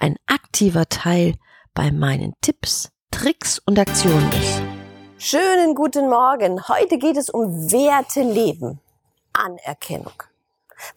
ein 0.00 0.16
aktiver 0.26 0.88
Teil 0.88 1.34
bei 1.74 1.92
meinen 1.92 2.34
Tipps, 2.40 2.90
Tricks 3.10 3.58
und 3.58 3.78
Aktionen 3.78 4.30
ist. 4.32 4.62
Schönen 5.18 5.74
guten 5.74 6.08
Morgen. 6.08 6.66
Heute 6.68 6.98
geht 6.98 7.18
es 7.18 7.28
um 7.28 7.70
Werte 7.70 8.22
leben. 8.22 8.80
Anerkennung. 9.32 10.22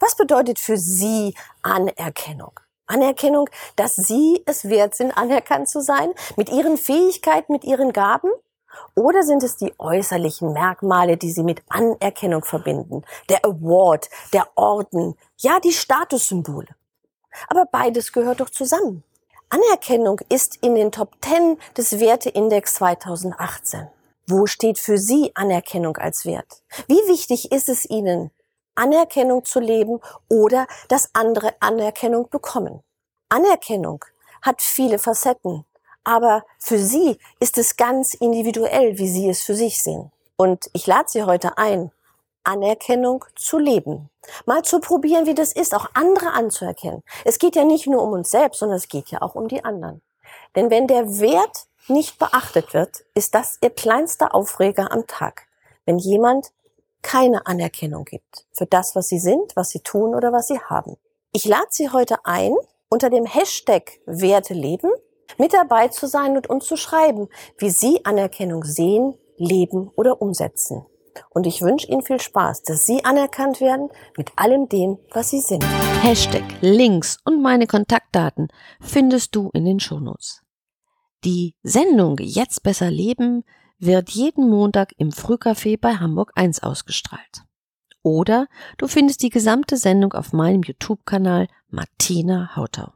Was 0.00 0.16
bedeutet 0.16 0.58
für 0.58 0.78
Sie 0.78 1.34
Anerkennung? 1.62 2.58
Anerkennung, 2.86 3.48
dass 3.76 3.96
Sie 3.96 4.42
es 4.46 4.68
wert 4.68 4.94
sind, 4.94 5.16
anerkannt 5.16 5.68
zu 5.68 5.82
sein, 5.82 6.10
mit 6.36 6.48
Ihren 6.48 6.78
Fähigkeiten, 6.78 7.52
mit 7.52 7.64
Ihren 7.64 7.92
Gaben? 7.92 8.30
Oder 8.94 9.22
sind 9.22 9.42
es 9.42 9.56
die 9.56 9.72
äußerlichen 9.78 10.52
Merkmale, 10.52 11.16
die 11.16 11.30
Sie 11.30 11.44
mit 11.44 11.62
Anerkennung 11.68 12.44
verbinden? 12.44 13.04
Der 13.28 13.44
Award, 13.44 14.08
der 14.32 14.48
Orden, 14.56 15.14
ja, 15.38 15.60
die 15.60 15.72
Statussymbole. 15.72 16.68
Aber 17.48 17.66
beides 17.66 18.12
gehört 18.12 18.40
doch 18.40 18.50
zusammen. 18.50 19.04
Anerkennung 19.48 20.20
ist 20.28 20.58
in 20.62 20.74
den 20.74 20.90
Top 20.90 21.12
10 21.22 21.58
des 21.76 22.00
Werteindex 22.00 22.74
2018. 22.74 23.88
Wo 24.26 24.46
steht 24.46 24.78
für 24.78 24.98
Sie 24.98 25.32
Anerkennung 25.34 25.96
als 25.96 26.24
Wert? 26.24 26.62
Wie 26.88 27.08
wichtig 27.08 27.52
ist 27.52 27.68
es 27.68 27.88
Ihnen, 27.88 28.30
Anerkennung 28.74 29.44
zu 29.44 29.60
leben 29.60 30.00
oder 30.28 30.66
dass 30.88 31.10
andere 31.12 31.54
Anerkennung 31.60 32.30
bekommen? 32.30 32.82
Anerkennung 33.28 34.04
hat 34.42 34.62
viele 34.62 34.98
Facetten, 34.98 35.64
aber 36.04 36.44
für 36.58 36.78
Sie 36.78 37.18
ist 37.38 37.58
es 37.58 37.76
ganz 37.76 38.14
individuell, 38.14 38.98
wie 38.98 39.08
Sie 39.08 39.28
es 39.28 39.42
für 39.42 39.54
sich 39.54 39.82
sehen. 39.82 40.10
Und 40.36 40.70
ich 40.72 40.86
lade 40.86 41.08
Sie 41.08 41.22
heute 41.22 41.58
ein, 41.58 41.92
Anerkennung 42.44 43.24
zu 43.34 43.58
leben. 43.58 44.10
Mal 44.46 44.62
zu 44.62 44.80
probieren, 44.80 45.26
wie 45.26 45.34
das 45.34 45.52
ist, 45.52 45.74
auch 45.74 45.90
andere 45.94 46.32
anzuerkennen. 46.32 47.02
Es 47.24 47.38
geht 47.38 47.56
ja 47.56 47.64
nicht 47.64 47.86
nur 47.86 48.02
um 48.02 48.12
uns 48.12 48.30
selbst, 48.30 48.60
sondern 48.60 48.76
es 48.76 48.88
geht 48.88 49.08
ja 49.08 49.22
auch 49.22 49.34
um 49.34 49.48
die 49.48 49.64
anderen. 49.64 50.02
Denn 50.54 50.70
wenn 50.70 50.86
der 50.86 51.18
Wert 51.18 51.66
nicht 51.88 52.18
beachtet 52.18 52.72
wird, 52.72 53.04
ist 53.14 53.34
das 53.34 53.58
ihr 53.62 53.70
kleinster 53.70 54.34
Aufreger 54.34 54.92
am 54.92 55.06
Tag. 55.06 55.46
Wenn 55.84 55.98
jemand 55.98 56.52
keine 57.02 57.46
Anerkennung 57.46 58.04
gibt 58.04 58.46
für 58.52 58.66
das, 58.66 58.96
was 58.96 59.08
sie 59.08 59.18
sind, 59.18 59.54
was 59.56 59.68
sie 59.70 59.80
tun 59.80 60.14
oder 60.14 60.32
was 60.32 60.48
sie 60.48 60.58
haben. 60.58 60.96
Ich 61.32 61.44
lade 61.44 61.66
Sie 61.70 61.90
heute 61.90 62.24
ein, 62.24 62.54
unter 62.88 63.10
dem 63.10 63.26
Hashtag 63.26 63.98
Werte 64.06 64.54
leben 64.54 64.90
mit 65.36 65.52
dabei 65.52 65.88
zu 65.88 66.06
sein 66.06 66.36
und 66.36 66.48
uns 66.48 66.66
zu 66.66 66.76
schreiben, 66.76 67.28
wie 67.58 67.70
Sie 67.70 68.04
Anerkennung 68.04 68.64
sehen, 68.64 69.18
leben 69.36 69.90
oder 69.96 70.22
umsetzen. 70.22 70.86
Und 71.30 71.46
ich 71.46 71.62
wünsche 71.62 71.86
Ihnen 71.88 72.02
viel 72.02 72.20
Spaß, 72.20 72.62
dass 72.62 72.86
Sie 72.86 73.04
anerkannt 73.04 73.60
werden 73.60 73.88
mit 74.16 74.32
allem 74.36 74.68
dem, 74.68 74.98
was 75.12 75.30
Sie 75.30 75.40
sind. 75.40 75.64
Hashtag, 76.02 76.44
Links 76.60 77.18
und 77.24 77.42
meine 77.42 77.66
Kontaktdaten 77.66 78.48
findest 78.80 79.34
du 79.34 79.50
in 79.52 79.64
den 79.64 79.80
Shownotes. 79.80 80.42
Die 81.24 81.54
Sendung 81.62 82.18
Jetzt 82.18 82.62
besser 82.62 82.90
leben 82.90 83.44
wird 83.78 84.10
jeden 84.10 84.48
Montag 84.48 84.92
im 84.98 85.10
Frühcafé 85.10 85.78
bei 85.78 85.96
Hamburg 85.96 86.32
1 86.34 86.62
ausgestrahlt. 86.62 87.44
Oder 88.02 88.46
du 88.78 88.86
findest 88.86 89.22
die 89.22 89.30
gesamte 89.30 89.76
Sendung 89.76 90.12
auf 90.12 90.32
meinem 90.32 90.62
YouTube-Kanal 90.62 91.48
Martina 91.68 92.54
Hautau. 92.54 92.93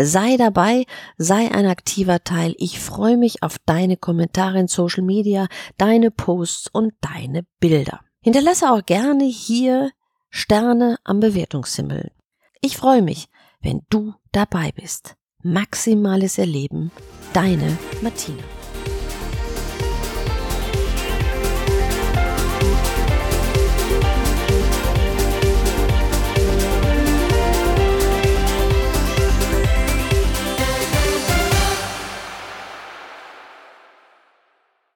Sei 0.00 0.36
dabei, 0.36 0.86
sei 1.16 1.50
ein 1.50 1.66
aktiver 1.66 2.22
Teil. 2.22 2.54
Ich 2.58 2.78
freue 2.78 3.16
mich 3.16 3.42
auf 3.42 3.58
deine 3.66 3.96
Kommentare 3.96 4.60
in 4.60 4.68
Social 4.68 5.02
Media, 5.02 5.48
deine 5.76 6.12
Posts 6.12 6.68
und 6.72 6.92
deine 7.00 7.44
Bilder. 7.58 8.00
Hinterlasse 8.20 8.70
auch 8.70 8.86
gerne 8.86 9.24
hier 9.24 9.90
Sterne 10.30 10.98
am 11.02 11.18
Bewertungshimmel. 11.18 12.12
Ich 12.60 12.76
freue 12.76 13.02
mich, 13.02 13.28
wenn 13.60 13.82
du 13.90 14.14
dabei 14.30 14.70
bist. 14.70 15.16
Maximales 15.42 16.38
Erleben, 16.38 16.92
deine 17.32 17.76
Martina. 18.00 18.57